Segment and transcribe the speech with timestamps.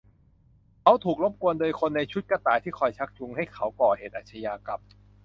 [0.81, 4.79] เขาถูกรบกวนโดยคนในชุดกระต่ายที่คอยชักจูงให้เขาก่อเหตุอาชญากรรม